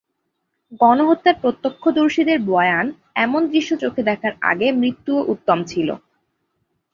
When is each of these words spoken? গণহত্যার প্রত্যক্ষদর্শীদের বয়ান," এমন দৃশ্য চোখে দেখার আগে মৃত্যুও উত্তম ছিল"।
গণহত্যার 0.81 1.35
প্রত্যক্ষদর্শীদের 1.41 2.39
বয়ান," 2.45 2.85
এমন 3.15 3.41
দৃশ্য 3.47 3.71
চোখে 3.75 4.01
দেখার 4.03 4.33
আগে 4.41 4.67
মৃত্যুও 4.71 5.27
উত্তম 5.33 5.57
ছিল"। 5.63 5.89